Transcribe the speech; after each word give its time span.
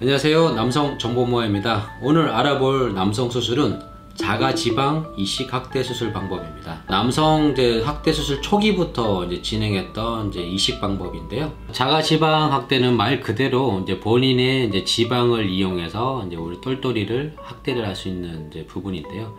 안녕하세요. 0.00 0.54
남성 0.54 0.98
정보모아입니다. 0.98 1.98
오늘 2.00 2.30
알아볼 2.30 2.94
남성 2.94 3.28
수술은 3.30 3.80
자가지방 4.14 5.14
이식 5.18 5.52
확대 5.52 5.82
수술 5.82 6.12
방법입니다. 6.12 6.82
남성 6.88 7.50
이제 7.50 7.82
확대 7.82 8.10
수술 8.12 8.40
초기부터 8.40 9.26
이제 9.26 9.42
진행했던 9.42 10.28
이제 10.28 10.40
이식 10.40 10.80
방법인데요. 10.80 11.52
자가지방 11.72 12.52
확대는 12.52 12.96
말 12.96 13.20
그대로 13.20 13.80
이제 13.82 14.00
본인의 14.00 14.68
이제 14.68 14.84
지방을 14.84 15.50
이용해서 15.50 16.24
이제 16.26 16.36
우리 16.36 16.60
똘똘이를 16.62 17.36
확대를 17.38 17.86
할 17.86 17.94
수 17.94 18.08
있는 18.08 18.48
이제 18.50 18.64
부분인데요. 18.66 19.34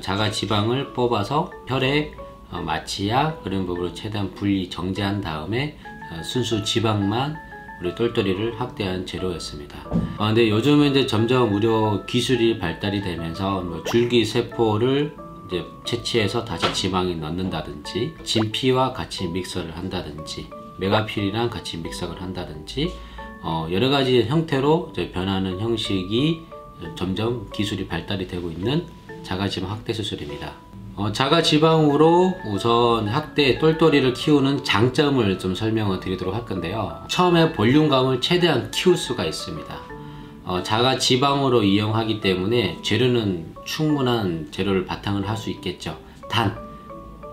자가지방을 0.00 0.92
뽑아서 0.92 1.50
혈액 1.66 2.16
어, 2.52 2.60
마취약 2.60 3.42
그런 3.42 3.66
부분으로 3.66 3.94
최대한 3.94 4.32
분리 4.34 4.70
정제한 4.70 5.20
다음에 5.20 5.76
어, 6.12 6.22
순수 6.22 6.62
지방만 6.62 7.36
우리 7.80 7.94
똘똘이를 7.94 8.60
확대한 8.60 9.04
재료였습니다. 9.04 9.90
아, 10.18 10.26
근데 10.28 10.48
요즘은 10.48 10.90
이제 10.90 11.06
점점 11.06 11.52
의료 11.54 12.04
기술이 12.06 12.58
발달이 12.58 13.02
되면서 13.02 13.60
뭐 13.62 13.82
줄기 13.84 14.24
세포를 14.24 15.14
이제 15.46 15.64
채취해서 15.84 16.44
다시 16.44 16.72
지방에 16.72 17.14
넣는다든지 17.14 18.14
진피와 18.24 18.92
같이 18.92 19.26
믹서를 19.28 19.76
한다든지 19.76 20.48
메가필이랑 20.78 21.50
같이 21.50 21.76
믹서를 21.78 22.22
한다든지 22.22 22.92
어, 23.42 23.68
여러 23.70 23.90
가지 23.90 24.22
형태로 24.22 24.92
변하는 25.12 25.60
형식이 25.60 26.40
점점 26.96 27.50
기술이 27.52 27.86
발달이 27.86 28.26
되고 28.26 28.50
있는 28.50 28.86
자가지방 29.22 29.70
확대 29.70 29.92
수술입니다. 29.92 30.54
어, 30.96 31.10
자가 31.10 31.42
지방으로 31.42 32.34
우선 32.46 33.08
학대 33.08 33.58
똘똘이를 33.58 34.12
키우는 34.12 34.62
장점을 34.62 35.38
좀 35.40 35.54
설명을 35.54 35.98
드리도록 35.98 36.34
할 36.34 36.44
건데요. 36.44 37.02
처음에 37.08 37.52
볼륨감을 37.52 38.20
최대한 38.20 38.70
키울 38.70 38.96
수가 38.96 39.24
있습니다. 39.24 39.74
어, 40.44 40.62
자가 40.62 40.98
지방으로 40.98 41.64
이용하기 41.64 42.20
때문에 42.20 42.78
재료는 42.82 43.54
충분한 43.64 44.48
재료를 44.52 44.84
바탕을 44.84 45.28
할 45.28 45.36
수 45.36 45.50
있겠죠. 45.50 45.98
단, 46.30 46.56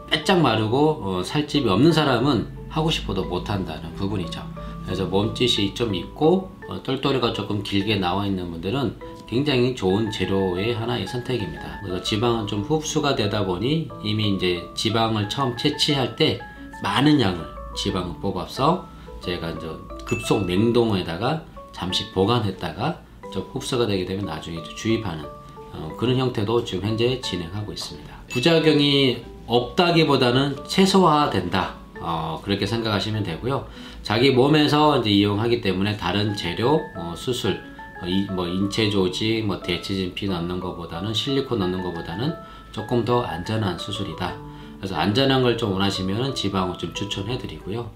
빼짝 0.09 0.41
마르고 0.41 1.01
어, 1.03 1.23
살집이 1.23 1.69
없는 1.69 1.91
사람은 1.91 2.61
하고 2.69 2.89
싶어도 2.89 3.25
못한다는 3.25 3.93
부분이죠. 3.93 4.41
그래서 4.85 5.05
몸짓이 5.05 5.73
좀 5.73 5.93
있고 5.95 6.51
어, 6.67 6.81
똘똘이가 6.83 7.33
조금 7.33 7.63
길게 7.63 7.97
나와 7.97 8.25
있는 8.25 8.49
분들은 8.51 8.97
굉장히 9.27 9.75
좋은 9.75 10.11
재료의 10.11 10.73
하나의 10.73 11.07
선택입니다. 11.07 11.79
그래서 11.81 12.03
지방은 12.03 12.47
좀 12.47 12.61
흡수가 12.63 13.15
되다 13.15 13.45
보니 13.45 13.89
이미 14.03 14.35
이제 14.35 14.61
지방을 14.75 15.29
처음 15.29 15.55
채취할 15.55 16.15
때 16.15 16.39
많은 16.83 17.21
양을 17.21 17.45
지방을 17.77 18.15
뽑아서 18.21 18.87
제가 19.21 19.51
이제 19.51 19.67
급속 20.05 20.45
냉동에다가 20.45 21.43
잠시 21.71 22.11
보관했다가 22.11 23.01
좀 23.31 23.49
흡수가 23.53 23.87
되게 23.87 24.05
되면 24.05 24.25
나중에 24.25 24.61
주입하는 24.75 25.23
어, 25.73 25.95
그런 25.97 26.17
형태도 26.17 26.65
지금 26.65 26.89
현재 26.89 27.21
진행하고 27.21 27.71
있습니다. 27.71 28.13
부작용이 28.29 29.23
없다기보다는 29.47 30.57
최소화된다. 30.67 31.80
어, 32.01 32.41
그렇게 32.43 32.65
생각하시면 32.65 33.23
되고요. 33.23 33.67
자기 34.03 34.31
몸에서 34.31 34.99
이제 34.99 35.09
이용하기 35.09 35.61
때문에 35.61 35.97
다른 35.97 36.35
재료, 36.35 36.81
어, 36.95 37.13
수술, 37.15 37.61
어, 38.01 38.07
이, 38.07 38.25
뭐 38.31 38.47
인체 38.47 38.89
조직, 38.89 39.45
뭐 39.45 39.61
대치진피 39.61 40.27
넣는 40.27 40.59
것보다는 40.59 41.13
실리콘 41.13 41.59
넣는 41.59 41.83
것보다는 41.83 42.33
조금 42.71 43.05
더 43.05 43.21
안전한 43.23 43.77
수술이다. 43.77 44.35
그래서 44.77 44.95
안전한 44.95 45.43
걸 45.43 45.57
좀 45.57 45.73
원하시면 45.73 46.33
지방을 46.33 46.77
좀 46.77 46.93
추천해 46.93 47.37
드리고요. 47.37 47.91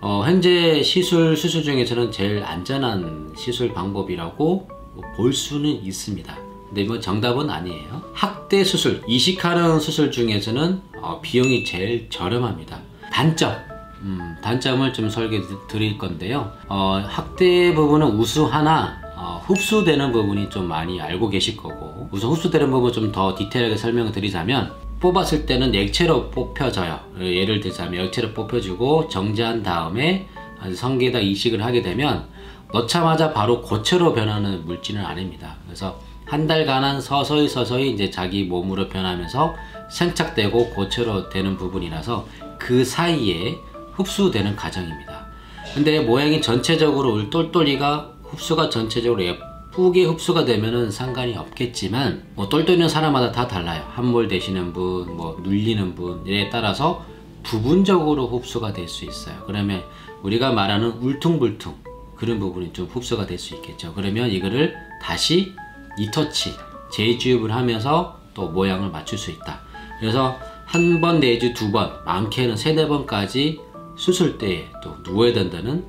어, 0.00 0.22
현재 0.24 0.82
시술 0.82 1.36
수술 1.36 1.62
중에서는 1.62 2.10
제일 2.12 2.42
안전한 2.44 3.32
시술 3.36 3.72
방법이라고 3.72 4.68
볼 5.16 5.32
수는 5.32 5.68
있습니다. 5.84 6.36
근데 6.68 6.84
뭐 6.84 6.98
정답은 7.00 7.50
아니에요. 7.50 8.02
학대 8.14 8.62
수술, 8.64 9.02
이식하는 9.06 9.78
수술 9.80 10.10
중에서는 10.10 10.82
어, 11.00 11.20
비용이 11.20 11.64
제일 11.64 12.08
저렴합니다. 12.10 12.80
단점, 13.12 13.54
음, 14.00 14.36
단점을 14.42 14.92
좀 14.92 15.08
설계 15.10 15.40
드릴 15.68 15.98
건데요. 15.98 16.50
어, 16.68 17.02
학대 17.06 17.74
부분은 17.74 18.06
우수하나 18.08 19.00
어, 19.14 19.42
흡수되는 19.46 20.10
부분이 20.12 20.50
좀 20.50 20.66
많이 20.66 21.00
알고 21.00 21.28
계실 21.28 21.56
거고 21.56 22.08
우선 22.10 22.30
흡수되는 22.30 22.70
부분 22.70 22.92
좀 22.92 23.12
더 23.12 23.36
디테일하게 23.36 23.76
설명을 23.76 24.10
드리자면 24.12 24.72
뽑았을 24.98 25.46
때는 25.46 25.74
액체로 25.74 26.30
뽑혀져요. 26.30 26.98
예를 27.20 27.60
들자면 27.60 28.06
액체로 28.06 28.32
뽑혀주고 28.32 29.08
정제한 29.08 29.62
다음에 29.62 30.28
성게에다 30.74 31.18
이식을 31.18 31.62
하게 31.62 31.82
되면 31.82 32.24
넣자마자 32.72 33.32
바로 33.32 33.60
고체로 33.60 34.14
변하는 34.14 34.64
물질은 34.64 35.04
아닙니다. 35.04 35.56
그래서 35.66 36.00
한 36.24 36.46
달간은 36.46 37.00
서서히 37.00 37.48
서서히 37.48 37.90
이제 37.90 38.10
자기 38.10 38.44
몸으로 38.44 38.88
변하면서 38.88 39.54
생착되고 39.90 40.70
고체로 40.70 41.28
되는 41.28 41.56
부분이라서 41.58 42.26
그 42.62 42.84
사이에 42.84 43.58
흡수되는 43.94 44.54
과정입니다. 44.54 45.26
근데 45.74 46.00
모양이 46.00 46.40
전체적으로 46.40 47.28
똘똘이가 47.28 48.12
흡수가 48.22 48.70
전체적으로 48.70 49.22
예쁘게 49.24 50.04
흡수가 50.04 50.44
되면은 50.44 50.90
상관이 50.90 51.36
없겠지만 51.36 52.22
뭐 52.34 52.48
똘똘이는 52.48 52.88
사람마다 52.88 53.32
다 53.32 53.48
달라요. 53.48 53.84
함몰 53.90 54.28
되시는 54.28 54.72
분, 54.72 55.16
뭐 55.16 55.40
눌리는 55.42 55.94
분에 55.94 56.50
따라서 56.50 57.04
부분적으로 57.42 58.28
흡수가 58.28 58.72
될 58.72 58.88
수 58.88 59.04
있어요. 59.04 59.42
그러면 59.46 59.82
우리가 60.22 60.52
말하는 60.52 60.92
울퉁불퉁 61.00 61.74
그런 62.16 62.38
부분이 62.38 62.72
좀 62.72 62.86
흡수가 62.86 63.26
될 63.26 63.38
수 63.38 63.54
있겠죠. 63.56 63.92
그러면 63.94 64.30
이거를 64.30 64.76
다시 65.02 65.52
리터치 65.98 66.54
재주입을 66.92 67.52
하면서 67.52 68.20
또 68.34 68.48
모양을 68.48 68.90
맞출 68.90 69.18
수 69.18 69.32
있다. 69.32 69.60
그래서 69.98 70.38
한 70.72 71.00
번 71.00 71.20
내지 71.20 71.52
두 71.52 71.70
번 71.70 71.92
많게는 72.04 72.56
세네 72.56 72.88
번까지 72.88 73.60
수술 73.96 74.38
때에 74.38 74.64
또 74.82 74.96
누워야 75.02 75.32
된다는 75.32 75.84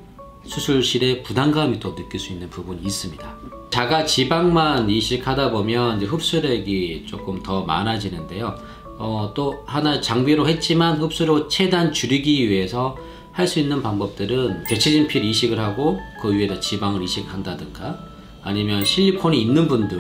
수술실에 0.46 1.24
부담감이 1.24 1.80
또 1.80 1.96
느낄 1.96 2.20
수 2.20 2.34
있는 2.34 2.50
부분이 2.50 2.82
있습니다. 2.84 3.36
자가 3.70 4.06
지방만 4.06 4.90
이식하다 4.90 5.52
보면 5.52 6.02
흡수력이 6.04 7.06
조금 7.08 7.42
더 7.42 7.64
많아지는데요. 7.64 8.56
어, 8.98 9.32
또 9.34 9.64
하나 9.66 10.02
장비로 10.02 10.48
했지만 10.50 10.98
흡수력 11.02 11.50
최대한 11.50 11.94
줄이기 11.94 12.50
위해서 12.50 12.98
할 13.32 13.48
수 13.48 13.60
있는 13.60 13.82
방법들은 13.82 14.66
대체진필 14.66 15.24
이식을 15.26 15.58
하고 15.60 16.00
그 16.22 16.32
위에다 16.36 16.60
지방을 16.60 17.02
이식한다든가 17.02 17.98
아니면 18.44 18.86
실리콘이 18.86 19.42
있는 19.42 19.68
분들 19.68 19.98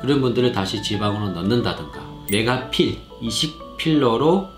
그런 0.00 0.20
분들을 0.20 0.52
다시 0.52 0.80
지방으로 0.80 1.30
넣는다든가 1.32 2.26
메가필 2.30 2.98
이식 3.20 3.58
필러로 3.78 4.48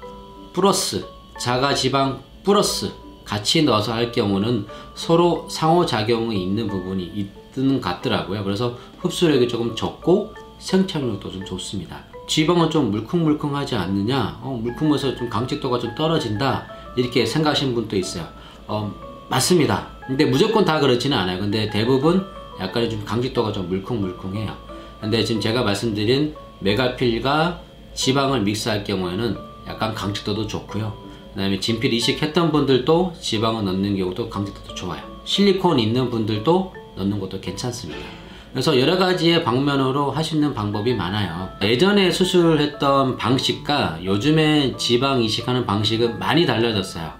플러스 0.53 1.06
자가지방 1.38 2.20
플러스 2.42 2.91
같이 3.25 3.62
넣어서 3.62 3.92
할 3.92 4.10
경우는 4.10 4.66
서로 4.94 5.47
상호작용이 5.48 6.42
있는 6.42 6.66
부분이 6.66 7.30
것 7.54 7.80
같더라고요. 7.80 8.42
그래서 8.42 8.76
흡수력이 8.98 9.47
조금 9.47 9.76
적고 9.76 10.34
생착력도 10.59 11.30
좀 11.30 11.44
좋습니다. 11.44 12.04
지방은 12.26 12.70
좀 12.70 12.91
물컹물컹하지 12.91 13.76
않느냐? 13.76 14.38
어, 14.42 14.59
물컹해서 14.62 15.16
좀 15.16 15.28
강직도가 15.28 15.78
좀 15.78 15.94
떨어진다. 15.94 16.66
이렇게 16.97 17.26
생각하시는 17.26 17.75
분도 17.75 17.97
있어요. 17.97 18.26
어, 18.66 18.92
맞습니다. 19.28 19.88
근데 20.06 20.25
무조건 20.25 20.64
다 20.64 20.80
그렇지는 20.80 21.16
않아요. 21.16 21.38
근데 21.38 21.69
대부분 21.70 22.25
약간 22.60 22.88
좀 22.88 23.04
강직도가 23.04 23.53
좀 23.53 23.69
물컹물컹해요. 23.69 24.54
근데 25.00 25.25
지금 25.25 25.41
제가 25.41 25.62
말씀드린 25.62 26.34
메가필과 26.60 27.60
지방을 27.95 28.41
믹스할 28.43 28.84
경우에는 28.84 29.37
약간 29.69 29.95
강직도도 29.95 30.47
좋고요. 30.47 30.93
그 31.34 31.41
다음에 31.41 31.61
진필 31.61 31.93
이식했던 31.93 32.51
분들도 32.53 33.15
지방을 33.21 33.65
넣는 33.65 33.97
경우도 33.97 34.28
강직도도 34.28 34.75
좋아요. 34.75 35.03
실리콘 35.25 35.78
있는 35.78 36.11
분들도 36.11 36.75
넣는 36.97 37.21
것도 37.21 37.41
괜찮습니다. 37.41 38.01
그래서 38.53 38.81
여러 38.81 38.99
가지의 38.99 39.45
방면으로 39.45 40.13
있는 40.33 40.54
방법이 40.54 40.95
많아요. 40.95 41.51
예전에 41.63 42.10
수술했던 42.10 43.16
방식과 43.16 44.01
요즘에 44.04 44.77
지방 44.77 45.22
이식하는 45.22 45.66
방식은 45.66 46.19
많이 46.19 46.47
달라졌어요. 46.47 47.13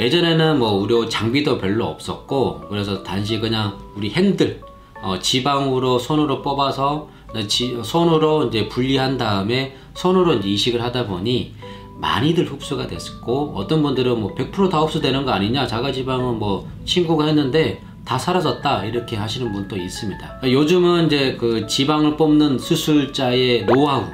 예전에는 0.00 0.58
뭐 0.58 0.80
의료 0.80 1.06
장비도 1.06 1.58
별로 1.58 1.86
없었고 1.86 2.68
그래서 2.70 3.02
단지 3.02 3.38
그냥 3.38 3.78
우리 3.94 4.10
핸들 4.10 4.62
어, 5.02 5.18
지방으로 5.18 5.98
손으로 5.98 6.40
뽑아서 6.40 7.10
지, 7.48 7.78
손으로 7.82 8.46
이제 8.46 8.68
분리한 8.68 9.18
다음에 9.18 9.76
손으로 9.94 10.34
이식을 10.34 10.82
하다 10.82 11.06
보니 11.06 11.54
많이들 11.98 12.50
흡수가 12.50 12.86
됐고 12.86 13.52
어떤 13.54 13.82
분들은 13.82 14.20
뭐 14.20 14.34
100%다 14.34 14.80
흡수되는 14.80 15.24
거 15.24 15.32
아니냐 15.32 15.66
자가지방은 15.66 16.38
뭐 16.38 16.68
친구가 16.84 17.26
했는데 17.26 17.82
다 18.04 18.18
사라졌다 18.18 18.84
이렇게 18.84 19.16
하시는 19.16 19.52
분도 19.52 19.76
있습니다 19.76 20.40
요즘은 20.44 21.06
이제 21.06 21.36
그 21.38 21.66
지방을 21.66 22.16
뽑는 22.16 22.58
수술자의 22.58 23.66
노하우 23.66 24.04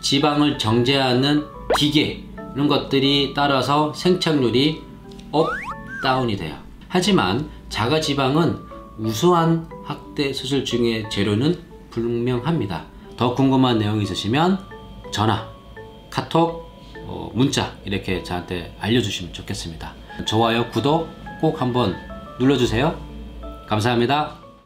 지방을 0.00 0.58
정제하는 0.58 1.44
기계 1.76 2.24
이런 2.54 2.68
것들이 2.68 3.32
따라서 3.34 3.92
생착률이 3.92 4.80
up 5.32 5.48
down이 6.02 6.36
돼요 6.36 6.56
하지만 6.88 7.48
자가지방은 7.68 8.56
우수한 8.98 9.68
학대 9.82 10.32
수술 10.32 10.64
중의 10.64 11.10
재료는 11.10 11.58
분명합니다. 11.90 12.84
더 13.16 13.34
궁금한 13.34 13.78
내용이 13.78 14.04
있으시면 14.04 14.58
전화, 15.14 15.48
카톡, 16.10 16.68
어, 17.06 17.30
문자 17.34 17.72
이렇게 17.84 18.24
저한테 18.24 18.74
알려주시면 18.80 19.32
좋겠습니다. 19.32 19.94
좋아요, 20.24 20.68
구독 20.70 21.08
꼭 21.40 21.60
한번 21.60 21.94
눌러주세요. 22.40 22.98
감사합니다. 23.68 24.43